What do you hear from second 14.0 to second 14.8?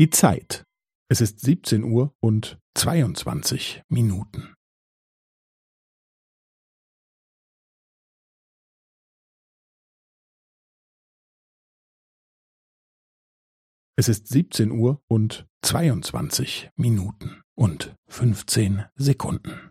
ist 17